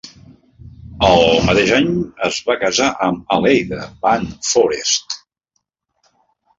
[1.07, 1.91] El mateix any
[2.29, 5.21] es va casar amb Aleida van Foreest.